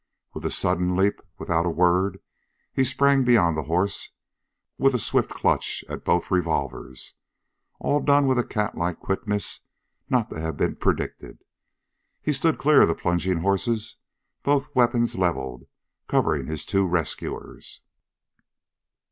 [0.33, 2.17] With a sudden leap, without a word,
[2.73, 4.09] he sprang beyond the horse,
[4.79, 7.13] with a swift clutch at both revolvers,
[7.77, 9.59] all done with a catlike quickness
[10.09, 11.43] not to have been predicted.
[12.19, 13.95] He stood clear of the plunging horse,
[14.41, 15.67] both weapons leveled,
[16.07, 17.81] covering his two rescuers.